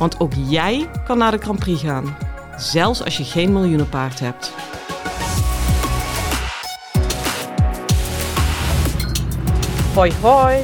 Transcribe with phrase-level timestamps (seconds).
[0.00, 2.16] Want ook jij kan naar de Grand Prix gaan,
[2.56, 4.52] zelfs als je geen miljoenenpaard hebt.
[9.94, 10.58] Hoi hoi.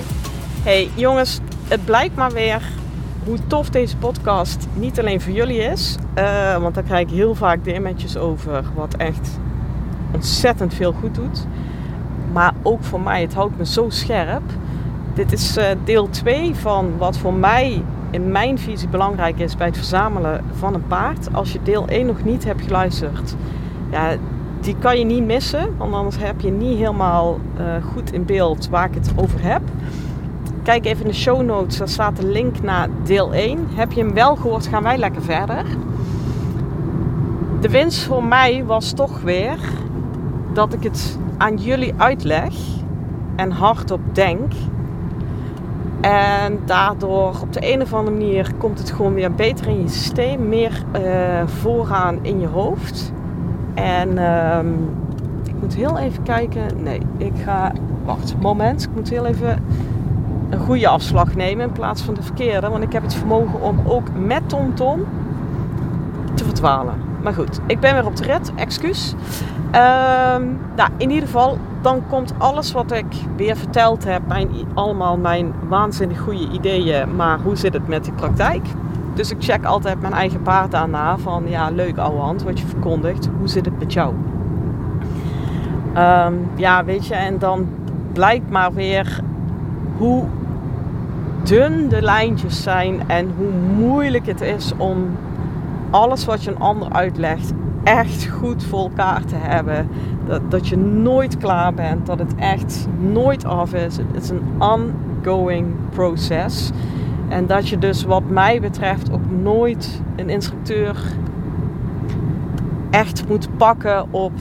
[0.63, 2.63] Hey jongens, het blijkt maar weer
[3.25, 5.97] hoe tof deze podcast niet alleen voor jullie is.
[6.19, 9.39] Uh, want daar krijg ik heel vaak DM'tjes over wat echt
[10.13, 11.47] ontzettend veel goed doet.
[12.33, 14.43] Maar ook voor mij, het houdt me zo scherp.
[15.15, 17.83] Dit is uh, deel 2 van wat voor mij
[18.17, 21.35] in mijn visie belangrijk is bij het verzamelen van een paard.
[21.35, 23.35] Als je deel 1 nog niet hebt geluisterd,
[23.91, 24.17] ja,
[24.61, 25.77] die kan je niet missen.
[25.77, 29.63] Want anders heb je niet helemaal uh, goed in beeld waar ik het over heb.
[30.63, 33.67] Kijk even in de show notes, daar staat de link naar deel 1.
[33.75, 35.65] Heb je hem wel gehoord, gaan wij lekker verder.
[37.61, 39.59] De winst voor mij was toch weer
[40.53, 42.55] dat ik het aan jullie uitleg
[43.37, 44.53] en hardop denk.
[46.07, 49.89] En daardoor op de een of andere manier komt het gewoon weer beter in je
[49.89, 53.13] systeem, meer uh, vooraan in je hoofd.
[53.75, 54.59] En uh,
[55.45, 56.83] ik moet heel even kijken.
[56.83, 57.73] Nee, ik ga.
[58.05, 58.83] Wacht, moment.
[58.83, 59.65] Ik moet heel even
[60.51, 62.69] een goede afslag nemen in plaats van de verkeerde.
[62.69, 65.05] Want ik heb het vermogen om ook met TomTom
[66.35, 66.95] te verdwalen.
[67.27, 68.53] Maar goed, ik ben weer op de rit.
[68.55, 69.15] Excuus.
[69.67, 75.17] Um, nou, in ieder geval, dan komt alles wat ik weer verteld heb, mijn, allemaal
[75.17, 77.17] mijn waanzinnig goede ideeën.
[77.17, 78.67] Maar hoe zit het met die praktijk?
[79.15, 82.59] Dus ik check altijd mijn eigen paard aan na van ja, leuk ouwe hand wat
[82.59, 83.29] je verkondigt.
[83.39, 84.15] Hoe zit het met jou?
[85.97, 87.69] Um, ja, weet je, en dan
[88.13, 89.21] blijkt maar weer
[89.97, 90.25] hoe
[91.43, 95.17] dun de lijntjes zijn en hoe moeilijk het is om
[95.91, 97.53] alles wat je een ander uitlegt
[97.85, 99.89] echt goed voor elkaar te hebben.
[100.27, 103.97] Dat, dat je nooit klaar bent, dat het echt nooit af is.
[103.97, 106.71] Het is een ongoing proces.
[107.29, 110.97] En dat je dus wat mij betreft ook nooit een instructeur
[112.91, 114.33] echt moet pakken op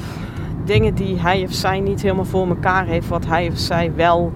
[0.64, 4.32] dingen die hij of zij niet helemaal voor elkaar heeft, wat hij of zij wel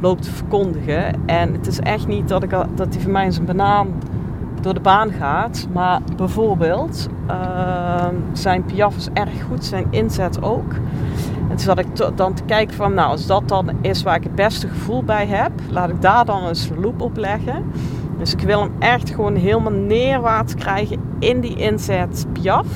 [0.00, 1.26] loopt te verkondigen.
[1.26, 3.88] En het is echt niet dat, ik, dat hij voor mij zijn banaan
[4.62, 5.68] door de baan gaat.
[5.72, 10.72] Maar bijvoorbeeld, uh, zijn piaf is erg goed, zijn inzet ook.
[11.40, 14.22] En toen zat ik dan te kijken van, nou als dat dan is waar ik
[14.22, 17.64] het beste gevoel bij heb, laat ik daar dan eens loop op leggen.
[18.18, 22.66] Dus ik wil hem echt gewoon helemaal neerwaarts krijgen in die inzet piaf.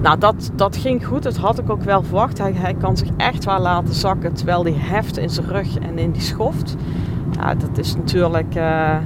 [0.00, 1.22] Nou, dat, dat ging goed.
[1.22, 2.38] Dat had ik ook wel verwacht.
[2.38, 5.98] Hij, hij kan zich echt wel laten zakken terwijl hij heft in zijn rug en
[5.98, 6.76] in die schoft.
[7.40, 8.54] Ja, dat is natuurlijk...
[8.56, 8.96] Uh,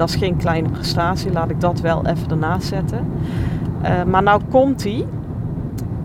[0.00, 1.32] dat is geen kleine prestatie.
[1.32, 3.06] Laat ik dat wel even ernaast zetten.
[3.82, 5.06] Uh, maar nou komt hij.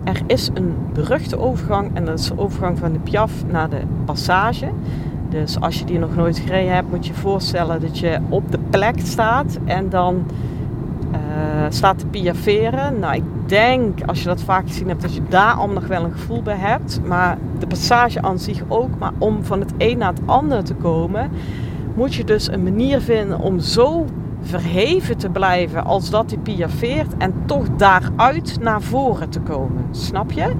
[0.04, 1.90] Er is een beruchte overgang.
[1.94, 4.68] En dat is de overgang van de Piaf naar de Passage.
[5.28, 8.52] Dus als je die nog nooit gereden hebt, moet je je voorstellen dat je op
[8.52, 9.58] de plek staat.
[9.64, 10.24] En dan
[11.12, 11.18] uh,
[11.68, 12.98] staat te piaferen.
[12.98, 16.12] Nou, ik denk, als je dat vaak gezien hebt, dat je daar nog wel een
[16.12, 17.00] gevoel bij hebt.
[17.04, 18.98] Maar de passage aan zich ook.
[18.98, 21.30] Maar om van het een naar het ander te komen,
[21.96, 24.04] moet je dus een manier vinden om zo
[24.40, 29.84] verheven te blijven als dat hij piafeert en toch daaruit naar voren te komen.
[29.90, 30.52] Snap je?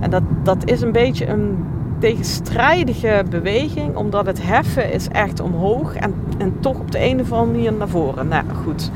[0.00, 1.64] En dat, dat is een beetje een
[1.98, 7.32] tegenstrijdige beweging, omdat het heffen is echt omhoog en, en toch op de een of
[7.32, 8.28] andere manier naar voren.
[8.28, 8.90] Nou goed,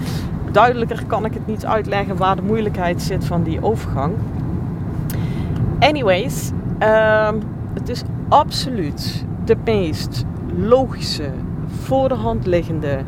[0.52, 4.14] duidelijker kan ik het niet uitleggen waar de moeilijkheid zit van die overgang.
[5.78, 7.42] Anyways, um,
[7.74, 10.24] het is absoluut de meest
[10.56, 11.30] logische,
[11.90, 12.98] voor de hand liggende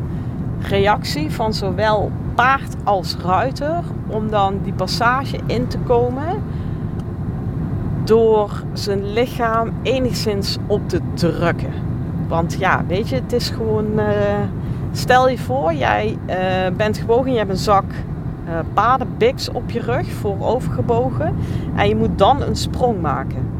[0.61, 6.43] reactie van zowel paard als ruiter om dan die passage in te komen
[8.03, 11.73] door zijn lichaam enigszins op te drukken.
[12.27, 13.99] Want ja, weet je, het is gewoon.
[13.99, 14.05] Uh,
[14.91, 16.35] stel je voor, jij uh,
[16.77, 17.85] bent gebogen, je hebt een zak
[18.47, 21.35] uh, paardenbiks op je rug, voorovergebogen.
[21.75, 23.52] En je moet dan een sprong maken.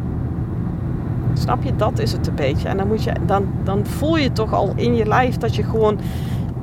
[1.34, 2.68] Snap je, dat is het een beetje.
[2.68, 5.64] En dan, moet je, dan, dan voel je toch al in je lijf dat je
[5.64, 6.00] gewoon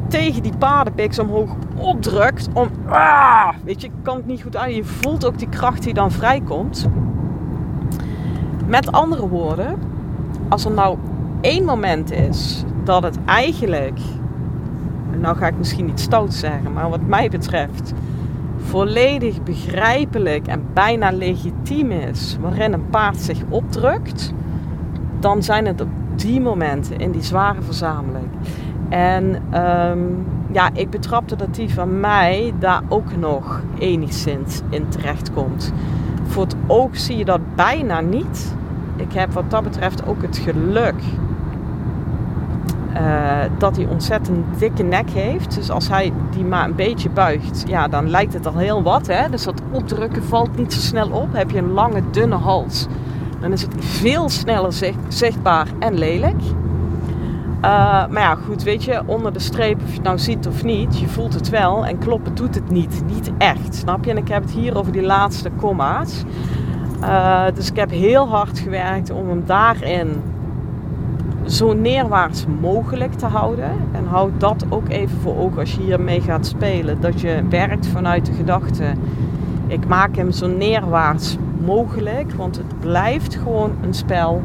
[0.08, 2.49] tegen die paardenbiks omhoog opdrukt.
[2.52, 4.75] Om, ah, weet je, ik kan het niet goed aan.
[4.75, 6.88] Je voelt ook die kracht die dan vrijkomt.
[8.67, 9.78] Met andere woorden,
[10.49, 10.99] als er nou
[11.40, 13.99] één moment is dat het eigenlijk
[15.20, 17.93] nou ga ik misschien iets stout zeggen, maar wat mij betreft
[18.56, 24.32] volledig begrijpelijk en bijna legitiem is waarin een paard zich opdrukt,
[25.20, 28.28] dan zijn het op die momenten in die zware verzameling.
[28.88, 29.99] En ehm,
[30.52, 35.72] ja, ik betrapte dat die van mij daar ook nog enigszins in terecht komt.
[36.26, 38.55] Voor het oog zie je dat bijna niet.
[38.96, 40.94] Ik heb wat dat betreft ook het geluk
[42.94, 45.55] uh, dat hij ontzettend dikke nek heeft.
[45.55, 49.06] Dus als hij die maar een beetje buigt, ja, dan lijkt het al heel wat.
[49.06, 49.28] Hè?
[49.31, 51.32] Dus dat opdrukken valt niet zo snel op.
[51.32, 52.87] Heb je een lange, dunne hals,
[53.40, 54.72] dan is het veel sneller
[55.08, 56.42] zichtbaar en lelijk.
[57.64, 60.64] Uh, maar ja, goed, weet je, onder de streep, of je het nou ziet of
[60.64, 63.02] niet, je voelt het wel en kloppen doet het niet.
[63.06, 64.10] Niet echt, snap je?
[64.10, 66.22] En ik heb het hier over die laatste komma's.
[67.02, 70.22] Uh, dus ik heb heel hard gewerkt om hem daarin
[71.46, 73.72] zo neerwaarts mogelijk te houden.
[73.92, 77.00] En houd dat ook even voor ogen als je hiermee gaat spelen.
[77.00, 78.84] Dat je werkt vanuit de gedachte:
[79.66, 82.33] ik maak hem zo neerwaarts mogelijk.
[82.33, 84.43] Want het blijft gewoon een spel.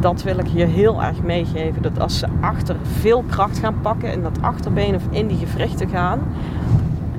[0.00, 1.82] Dat wil ik hier heel erg meegeven.
[1.82, 5.88] Dat als ze achter veel kracht gaan pakken in dat achterbeen of in die gewrichten
[5.88, 6.20] gaan,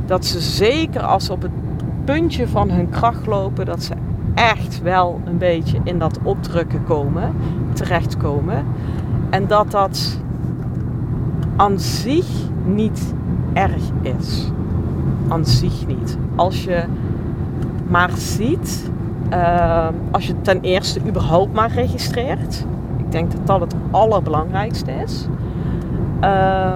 [0.05, 1.51] dat ze zeker als ze op het
[2.05, 3.93] puntje van hun kracht lopen, dat ze
[4.33, 7.33] echt wel een beetje in dat opdrukken komen,
[7.73, 8.65] terechtkomen.
[9.29, 10.19] En dat dat
[11.55, 12.27] aan zich
[12.65, 13.13] niet
[13.53, 14.51] erg is.
[15.27, 16.17] Aan zich niet.
[16.35, 16.83] Als je
[17.87, 18.91] maar ziet,
[19.33, 22.65] uh, als je ten eerste überhaupt maar registreert.
[22.97, 25.27] Ik denk dat dat het allerbelangrijkste is.
[26.23, 26.75] Uh,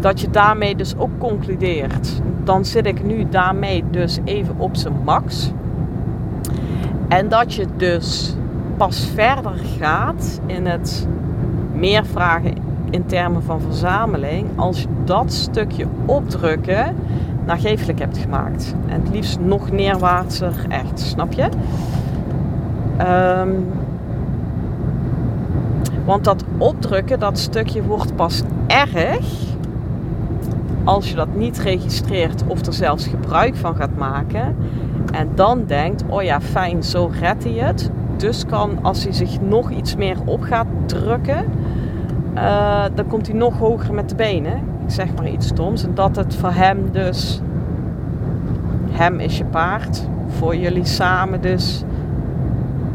[0.00, 2.20] dat je daarmee dus ook concludeert.
[2.44, 5.52] Dan zit ik nu daarmee dus even op zijn max.
[7.08, 8.36] En dat je dus
[8.76, 11.08] pas verder gaat in het
[11.72, 12.52] meer vragen
[12.90, 16.96] in termen van verzameling als je dat stukje opdrukken
[17.46, 18.74] nageeflijk hebt gemaakt.
[18.86, 21.48] En het liefst nog neerwaartser echt, snap je?
[23.40, 23.66] Um,
[26.04, 29.44] want dat opdrukken, dat stukje wordt pas erg
[30.84, 34.56] als je dat niet registreert of er zelfs gebruik van gaat maken.
[35.12, 37.90] En dan denkt, oh ja, fijn, zo redt hij het.
[38.16, 41.44] Dus kan, als hij zich nog iets meer op gaat drukken,
[42.34, 44.60] uh, dan komt hij nog hoger met de benen.
[44.86, 45.84] Ik zeg maar iets stoms.
[45.84, 47.40] En dat het voor hem dus,
[48.90, 51.82] hem is je paard, voor jullie samen dus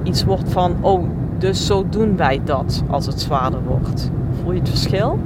[0.03, 1.03] iets wordt van, oh,
[1.37, 4.11] dus zo doen wij dat als het zwaarder wordt.
[4.41, 5.19] Voel je het verschil?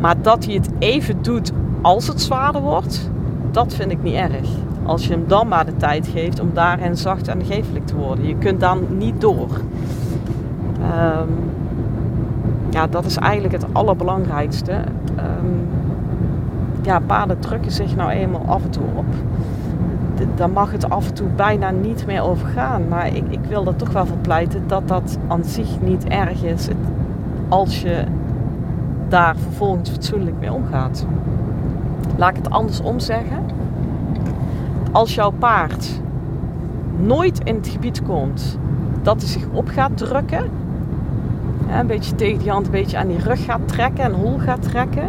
[0.00, 1.52] Maar dat hij het even doet
[1.82, 3.10] als het zwaarder wordt,
[3.50, 4.48] dat vind ik niet erg.
[4.82, 8.26] Als je hem dan maar de tijd geeft om daarin zacht en geeflijk te worden.
[8.26, 9.48] Je kunt dan niet door.
[10.80, 11.52] Um,
[12.70, 14.80] ja, dat is eigenlijk het allerbelangrijkste.
[15.44, 15.68] Um,
[16.82, 19.04] ja, paarden drukken zich nou eenmaal af en toe op.
[20.34, 22.88] Dan mag het af en toe bijna niet meer over gaan.
[22.88, 26.42] Maar ik, ik wil er toch wel voor pleiten dat dat aan zich niet erg
[26.42, 26.68] is.
[27.48, 28.04] als je
[29.08, 31.06] daar vervolgens fatsoenlijk mee omgaat.
[32.16, 33.38] Laat ik het andersom zeggen.
[34.92, 36.00] Als jouw paard
[36.96, 38.58] nooit in het gebied komt
[39.02, 40.50] dat hij zich op gaat drukken,
[41.70, 44.62] een beetje tegen die hand, een beetje aan die rug gaat trekken en hol gaat
[44.62, 45.08] trekken,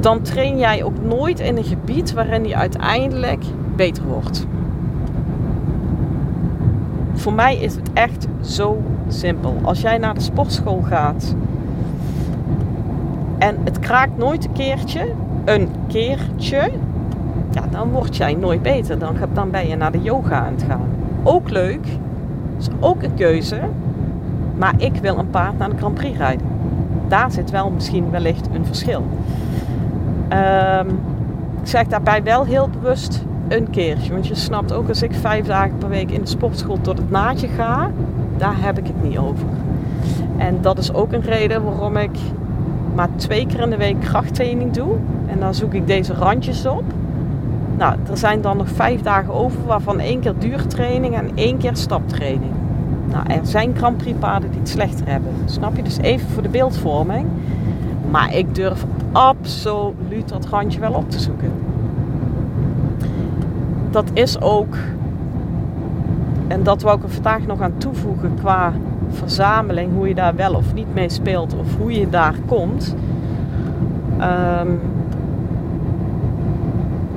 [0.00, 3.44] dan train jij ook nooit in een gebied waarin hij uiteindelijk
[3.76, 4.46] beter wordt.
[7.12, 9.56] Voor mij is het echt zo simpel.
[9.62, 11.34] Als jij naar de sportschool gaat
[13.38, 15.12] en het kraakt nooit een keertje,
[15.44, 16.70] een keertje,
[17.50, 18.98] ja, dan word jij nooit beter.
[18.98, 20.88] Dan, dan ben je naar de yoga aan het gaan.
[21.22, 21.86] Ook leuk,
[22.58, 23.60] is ook een keuze.
[24.56, 26.46] Maar ik wil een paard naar de Grand Prix rijden.
[27.08, 29.04] Daar zit wel misschien wellicht een verschil.
[30.32, 30.88] Um,
[31.60, 34.12] ik zeg daarbij wel heel bewust een keertje.
[34.12, 37.10] Want je snapt ook als ik vijf dagen per week in de sportschool tot het
[37.10, 37.90] naadje ga,
[38.36, 39.46] daar heb ik het niet over.
[40.36, 42.18] En dat is ook een reden waarom ik
[42.94, 44.94] maar twee keer in de week krachttraining doe.
[45.26, 46.84] En dan zoek ik deze randjes op.
[47.76, 51.76] Nou, er zijn dan nog vijf dagen over, waarvan één keer duurtraining en één keer
[51.76, 52.52] staptraining.
[53.10, 55.32] Nou, er zijn Grand Prix die het slechter hebben.
[55.44, 55.82] Snap je?
[55.82, 57.26] Dus even voor de beeldvorming.
[58.10, 61.52] Maar ik durf absoluut dat randje wel op te zoeken.
[63.90, 64.76] Dat is ook,
[66.46, 68.72] en dat wou ik er vandaag nog aan toevoegen qua
[69.10, 72.94] verzameling, hoe je daar wel of niet mee speelt of hoe je daar komt.
[74.20, 74.80] Um,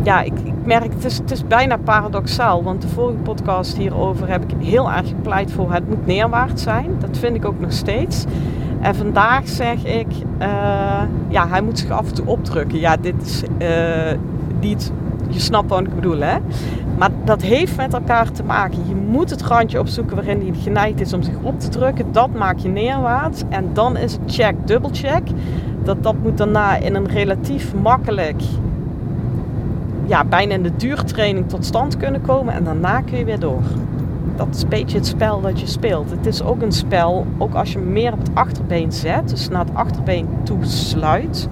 [0.03, 2.63] ja, ik, ik merk, het is, het is bijna paradoxaal.
[2.63, 6.89] Want de vorige podcast hierover heb ik heel erg gepleit voor het moet neerwaarts zijn.
[7.00, 8.25] Dat vind ik ook nog steeds.
[8.81, 10.07] En vandaag zeg ik,
[10.41, 12.79] uh, ja, hij moet zich af en toe opdrukken.
[12.79, 14.17] Ja, dit is uh,
[14.59, 14.91] niet,
[15.29, 16.38] je snapt wat ik bedoel, hè?
[16.97, 18.77] Maar dat heeft met elkaar te maken.
[18.88, 22.11] Je moet het randje opzoeken waarin hij geneigd is om zich op te drukken.
[22.11, 23.43] Dat maak je neerwaarts.
[23.50, 25.27] En dan is het check, dubbelcheck.
[25.83, 28.41] Dat, dat moet daarna in een relatief makkelijk,
[30.05, 32.53] ja, bijna in de duurtraining tot stand kunnen komen.
[32.53, 33.61] En daarna kun je weer door
[34.45, 36.12] dat is een beetje het spel dat je speelt.
[36.12, 39.65] Het is ook een spel, ook als je meer op het achterbeen zet, dus naar
[39.65, 41.48] het achterbeen toe sluit,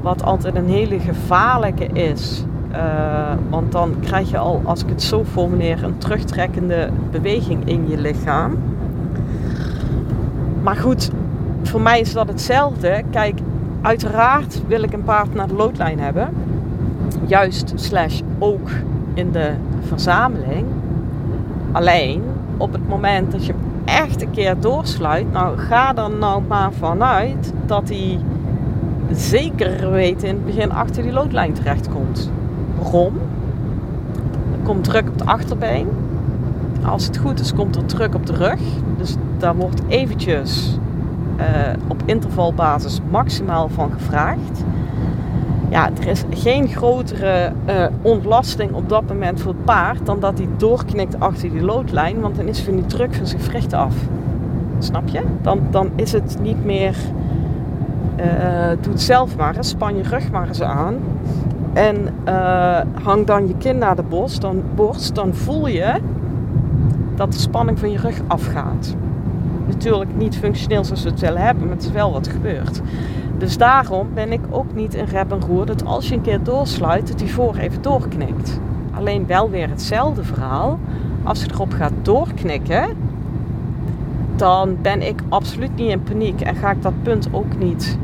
[0.00, 2.44] wat altijd een hele gevaarlijke is.
[2.72, 7.88] Uh, want dan krijg je al, als ik het zo formuleer, een terugtrekkende beweging in
[7.88, 8.58] je lichaam.
[10.62, 11.10] Maar goed,
[11.62, 13.02] voor mij is dat hetzelfde.
[13.10, 13.40] Kijk,
[13.82, 16.28] uiteraard wil ik een paard naar de loodlijn hebben.
[17.26, 18.70] Juist slash ook
[19.14, 20.66] in de verzameling.
[21.72, 22.22] Alleen
[22.56, 27.52] op het moment dat je echt een keer doorsluit, nou ga er nou maar vanuit
[27.66, 28.18] dat hij
[29.12, 32.30] zeker weten in het begin achter die loodlijn terechtkomt.
[32.78, 33.14] Waarom?
[34.52, 35.88] Er komt druk op het achterbeen.
[36.84, 38.60] Als het goed is, komt er druk op de rug.
[38.96, 40.78] Dus daar wordt eventjes
[41.38, 41.44] uh,
[41.88, 44.64] op intervalbasis maximaal van gevraagd
[45.68, 50.38] ja, er is geen grotere uh, ontlasting op dat moment voor het paard dan dat
[50.38, 53.94] hij doorknikt achter die loodlijn, want dan is van die druk van zijn gewrichten af.
[54.78, 55.22] Snap je?
[55.42, 56.96] Dan, dan is het niet meer.
[58.20, 58.24] Uh,
[58.80, 60.94] doe het zelf maar eens, span je rug maar eens aan.
[61.72, 61.96] En
[62.28, 65.94] uh, hang dan je kin naar de borst dan, borst, dan voel je
[67.14, 68.94] dat de spanning van je rug afgaat.
[69.66, 72.80] Natuurlijk niet functioneel zoals we het willen hebben, maar het is wel wat gebeurt.
[73.38, 76.42] Dus daarom ben ik ook niet een rep en roer dat als je een keer
[76.42, 78.60] doorsluit, dat die voor even doorknikt.
[78.94, 80.78] Alleen wel weer hetzelfde verhaal.
[81.22, 82.96] Als je erop gaat doorknikken,
[84.36, 87.98] dan ben ik absoluut niet in paniek en ga ik dat punt ook niet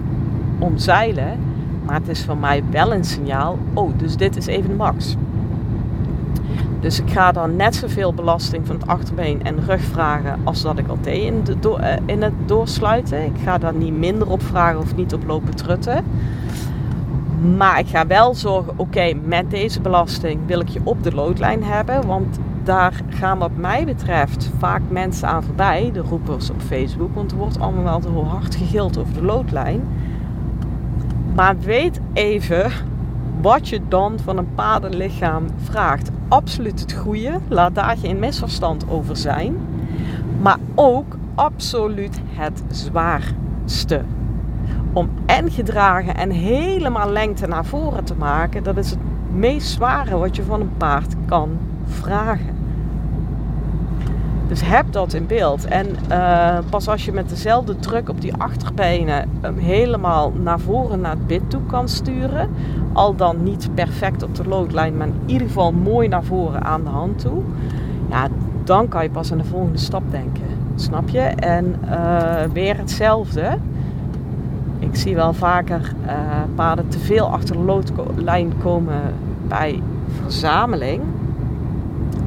[0.59, 1.39] omzeilen.
[1.85, 3.59] Maar het is voor mij wel een signaal.
[3.75, 5.17] Oh, dus dit is even de max.
[6.85, 10.79] Dus ik ga dan net zoveel belasting van het achterbeen en rug vragen als dat
[10.79, 13.25] ik al deed in, de eh, in het doorsluiten.
[13.25, 16.05] Ik ga daar niet minder op vragen of niet op lopen trutten.
[17.57, 21.63] Maar ik ga wel zorgen, oké, met deze belasting wil ik je op de loodlijn
[21.63, 22.07] hebben.
[22.07, 27.15] Want daar gaan wat mij betreft vaak mensen aan voorbij, de roepers op Facebook.
[27.15, 29.83] Want er wordt allemaal wel heel hard gegild over de loodlijn.
[31.35, 32.73] Maar weet even
[33.45, 36.11] wat je dan van een paardenlichaam vraagt.
[36.29, 39.57] Absoluut het goede, laat daar geen misverstand over zijn.
[40.41, 44.05] Maar ook absoluut het zwaarste.
[44.93, 48.99] Om en gedragen en helemaal lengte naar voren te maken, dat is het
[49.33, 52.54] meest zware wat je van een paard kan vragen.
[54.49, 55.65] Dus heb dat in beeld.
[55.65, 61.11] En uh, pas als je met dezelfde druk op die achterbenen helemaal naar voren naar
[61.11, 62.51] het bit toe kan sturen.
[62.93, 66.83] Al dan niet perfect op de loodlijn, maar in ieder geval mooi naar voren aan
[66.85, 67.43] de hand toe.
[68.11, 68.29] Ja,
[68.65, 70.43] dan kan je pas aan de volgende stap denken.
[70.75, 71.21] Snap je?
[71.21, 73.59] En uh, weer hetzelfde.
[74.79, 76.13] Ik zie wel vaker uh,
[76.55, 79.01] paarden te veel achter de loodlijn komen
[79.49, 79.83] bij
[80.23, 81.03] verzameling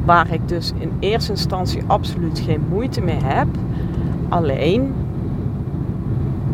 [0.07, 3.47] waar ik dus in eerste instantie absoluut geen moeite mee heb.
[4.29, 4.93] Alleen,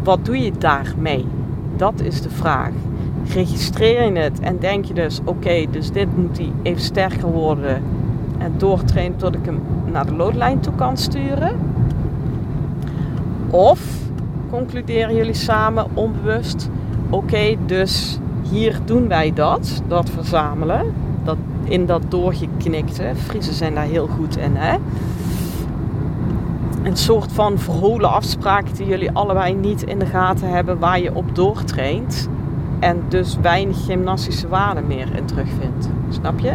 [0.04, 1.26] wat doe je daarmee?
[1.76, 2.72] Dat is de vraag.
[3.34, 7.82] Registreer je het en denk je dus, oké, dus dit moet hij even sterker worden
[8.38, 9.60] en doortrainen tot ik hem
[9.92, 11.60] naar de loodlijn toe kan sturen?
[13.50, 14.10] Of
[14.50, 16.70] concluderen jullie samen onbewust,
[17.10, 18.20] oké, dus
[18.50, 20.94] hier doen wij dat, dat verzamelen,
[21.64, 23.12] in dat doorgeknikte.
[23.16, 24.56] Friesen zijn daar heel goed in.
[24.56, 24.78] Hè?
[26.84, 31.16] Een soort van verholen afspraak die jullie allebei niet in de gaten hebben waar je
[31.16, 32.30] op doortraint.
[32.80, 35.90] En dus weinig gymnastische waarde meer in terugvindt.
[36.10, 36.54] Snap je?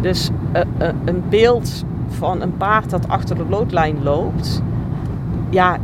[0.00, 4.62] Dus uh, uh, een beeld van een paard dat achter de loodlijn loopt.
[5.50, 5.78] Ja,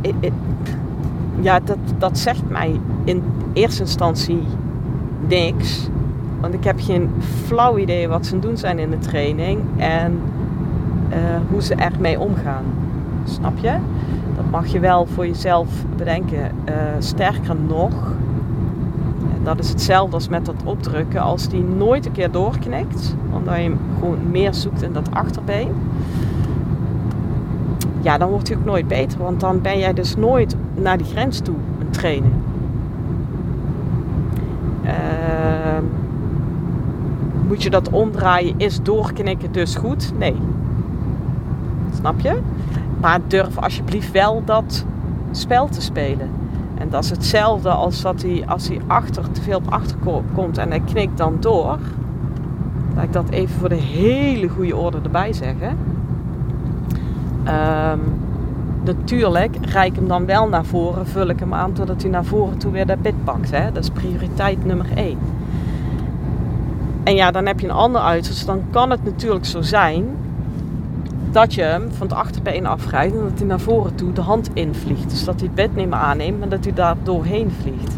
[1.41, 4.43] ja dat, dat zegt mij in eerste instantie
[5.27, 5.89] niks.
[6.39, 7.09] Want ik heb geen
[7.45, 10.19] flauw idee wat ze doen zijn in de training en
[11.09, 11.15] uh,
[11.49, 12.63] hoe ze ermee omgaan.
[13.23, 13.73] Snap je?
[14.35, 16.39] Dat mag je wel voor jezelf bedenken.
[16.39, 18.13] Uh, sterker nog,
[19.43, 21.21] dat is hetzelfde als met dat opdrukken.
[21.21, 25.69] Als die nooit een keer doorknikt, omdat je gewoon meer zoekt in dat achterbeen.
[28.01, 29.19] Ja, dan wordt hij ook nooit beter.
[29.19, 32.33] Want dan ben jij dus nooit naar die grens toe een trainen.
[34.83, 34.91] Uh,
[37.47, 40.11] moet je dat omdraaien, is doorknikken dus goed?
[40.17, 40.35] Nee.
[41.99, 42.39] Snap je?
[43.01, 44.85] Maar durf alsjeblieft wel dat
[45.31, 46.29] spel te spelen.
[46.77, 49.97] En dat is hetzelfde als dat hij, als hij achter, te veel op achter
[50.33, 51.77] komt en hij knikt dan door.
[52.95, 55.77] Laat ik dat even voor de hele goede orde erbij zeggen.
[57.47, 57.99] Um,
[58.83, 62.57] natuurlijk rijk hem dan wel naar voren, vul ik hem aan totdat hij naar voren
[62.57, 63.51] toe weer de bit pakt.
[63.51, 63.71] Hè?
[63.71, 65.17] Dat is prioriteit nummer 1.
[67.05, 68.27] En ja, dan heb je een ander uit.
[68.27, 70.05] Dus dan kan het natuurlijk zo zijn
[71.31, 74.49] dat je hem van het achterbeen afrijdt en dat hij naar voren toe de hand
[74.53, 75.09] invliegt.
[75.09, 77.97] Dus dat hij het bed niet aanneemt, maar dat hij daar doorheen vliegt.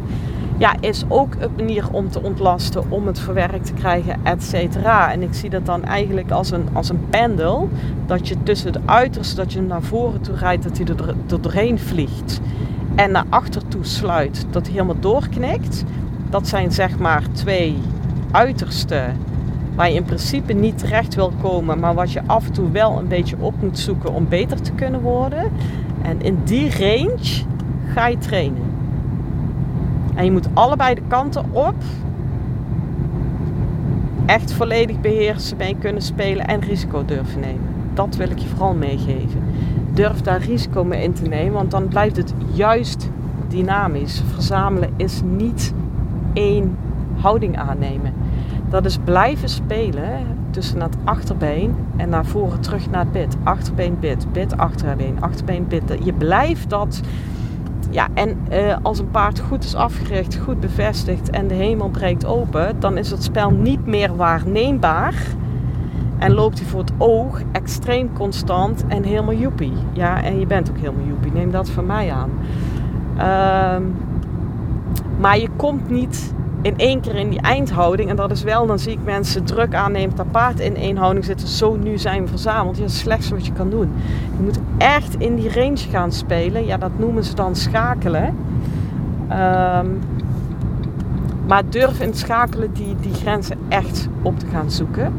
[0.57, 5.11] Ja, is ook een manier om te ontlasten, om het verwerkt te krijgen, et cetera.
[5.11, 7.69] En ik zie dat dan eigenlijk als een, als een pendel.
[8.05, 11.41] Dat je tussen de uiterste, dat je naar voren toe rijdt, dat hij er, er
[11.41, 12.39] doorheen vliegt.
[12.95, 15.83] En naar achter toe sluit, dat hij helemaal doorknikt.
[16.29, 17.77] Dat zijn zeg maar twee
[18.31, 19.03] uiterste
[19.75, 22.97] waar je in principe niet terecht wil komen, maar wat je af en toe wel
[22.97, 25.51] een beetje op moet zoeken om beter te kunnen worden.
[26.01, 27.43] En in die range
[27.93, 28.61] ga je trainen.
[30.15, 31.75] En je moet allebei de kanten op
[34.25, 37.61] echt volledig beheersen, mee kunnen spelen en risico durven nemen.
[37.93, 39.41] Dat wil ik je vooral meegeven.
[39.93, 43.09] Durf daar risico mee in te nemen, want dan blijft het juist
[43.47, 44.21] dynamisch.
[44.33, 45.73] Verzamelen is niet
[46.33, 46.77] één
[47.21, 48.13] houding aannemen.
[48.69, 50.09] Dat is blijven spelen
[50.49, 53.35] tussen het achterbeen en naar voren terug naar het bit.
[53.43, 55.83] Achterbeen, bit, bit, achterbeen, achterbeen, bit.
[56.03, 57.01] Je blijft dat.
[57.89, 62.25] Ja, en uh, als een paard goed is afgericht, goed bevestigd en de hemel breekt
[62.25, 65.13] open, dan is het spel niet meer waarneembaar.
[66.17, 69.73] En loopt hij voor het oog extreem constant en helemaal joepie.
[69.93, 71.31] Ja, en je bent ook helemaal joepie.
[71.31, 72.29] Neem dat van mij aan.
[73.17, 73.85] Uh,
[75.19, 76.33] maar je komt niet
[76.67, 78.09] in één keer in die eindhouding.
[78.09, 81.47] En dat is wel, dan zie ik mensen druk aannemen, dat in één houding zitten.
[81.47, 82.77] Zo, nu zijn we verzameld.
[82.77, 83.91] Ja, is het slechtste wat je kan doen.
[84.37, 86.65] Je moet echt in die range gaan spelen.
[86.65, 88.35] Ja, dat noemen ze dan schakelen.
[89.31, 89.99] Um,
[91.47, 95.13] maar durf in het schakelen die, die grenzen echt op te gaan zoeken.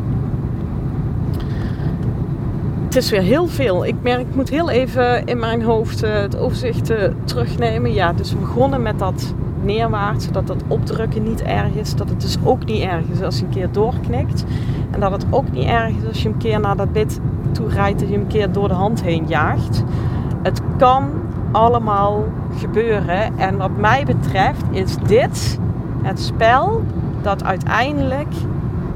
[2.85, 3.87] Het is weer heel veel.
[3.87, 7.93] Ik merk, moet heel even in mijn hoofd uh, het overzicht uh, terugnemen.
[7.93, 9.35] Ja, dus we begonnen met dat
[9.69, 11.95] neerwaarts, zodat dat opdrukken niet erg is.
[11.95, 14.45] Dat het dus ook niet erg is als je een keer doorknikt.
[14.91, 17.21] En dat het ook niet erg is als je een keer naar dat bit
[17.53, 19.85] toe rijdt en je een keer door de hand heen jaagt.
[20.43, 21.11] Het kan
[21.53, 22.25] allemaal
[22.57, 23.39] gebeuren.
[23.39, 25.59] En wat mij betreft is dit
[26.03, 26.83] het spel
[27.23, 28.35] dat uiteindelijk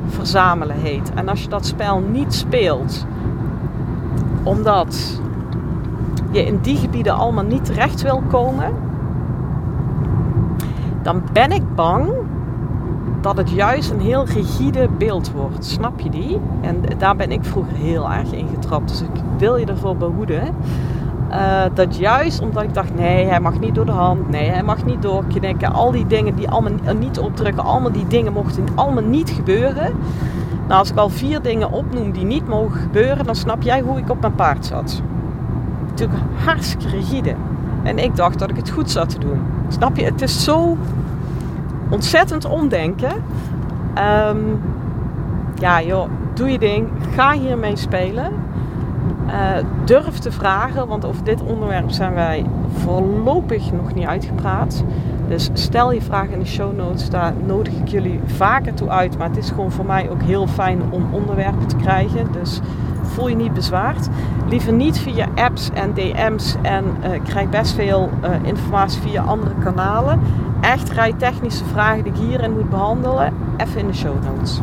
[0.06, 1.12] verzamelen heet.
[1.14, 3.06] En als je dat spel niet speelt,
[4.42, 5.20] omdat
[6.30, 8.72] je in die gebieden allemaal niet terecht wil komen,
[11.02, 12.08] dan ben ik bang
[13.20, 15.64] dat het juist een heel rigide beeld wordt.
[15.64, 16.40] Snap je die?
[16.60, 18.88] En daar ben ik vroeger heel erg in getrapt.
[18.88, 20.42] Dus ik wil je ervoor behoeden.
[21.30, 24.62] Uh, dat juist omdat ik dacht, nee, hij mag niet door de hand, nee, hij
[24.62, 25.72] mag niet doorknikken.
[25.72, 29.92] Al die dingen die allemaal niet opdrukken, allemaal die dingen mochten allemaal niet gebeuren.
[30.68, 33.98] Nou, als ik al vier dingen opnoem die niet mogen gebeuren, dan snap jij hoe
[33.98, 35.02] ik op mijn paard zat.
[35.88, 37.34] Natuurlijk hartstikke rigide.
[37.82, 39.40] En ik dacht dat ik het goed zat te doen.
[39.68, 40.04] Snap je?
[40.04, 40.76] Het is zo
[41.90, 43.12] ontzettend omdenken.
[44.28, 44.60] Um,
[45.58, 46.88] ja, joh, doe je ding.
[47.14, 48.32] Ga hiermee spelen.
[49.26, 54.84] Uh, durf te vragen, want over dit onderwerp zijn wij voorlopig nog niet uitgepraat.
[55.28, 59.18] Dus stel je vragen in de show notes, daar nodig ik jullie vaker toe uit.
[59.18, 62.32] Maar het is gewoon voor mij ook heel fijn om onderwerpen te krijgen.
[62.32, 62.60] Dus
[63.12, 64.08] voel je niet bezwaard.
[64.48, 69.54] Liever niet via apps en DM's en uh, krijg best veel uh, informatie via andere
[69.54, 70.20] kanalen.
[70.60, 74.60] Echt rijtechnische vragen die ik hierin moet behandelen, even in de show notes.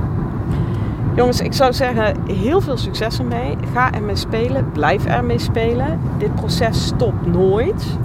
[1.15, 3.57] Jongens, ik zou zeggen, heel veel succes ermee.
[3.73, 5.99] Ga ermee spelen, blijf ermee spelen.
[6.17, 7.97] Dit proces stopt nooit.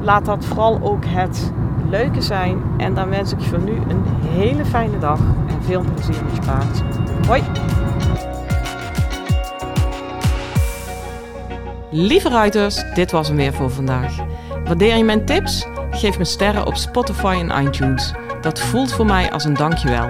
[0.00, 1.52] Laat dat vooral ook het
[1.90, 2.58] leuke zijn.
[2.76, 6.34] En dan wens ik je voor nu een hele fijne dag en veel plezier met
[6.34, 6.82] je paard.
[7.26, 7.42] Hoi!
[11.98, 14.16] Lieve ruiters, dit was hem weer voor vandaag.
[14.64, 15.66] Waardeer je mijn tips?
[15.90, 18.12] Geef me sterren op Spotify en iTunes.
[18.40, 20.08] Dat voelt voor mij als een dankjewel.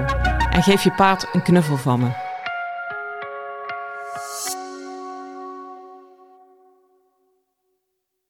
[0.51, 2.26] En geef je paard een knuffel van me.